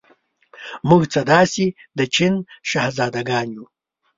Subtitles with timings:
[0.89, 1.65] موږ څه داسې
[1.97, 2.33] د چین
[2.69, 3.65] شهزادګان یو.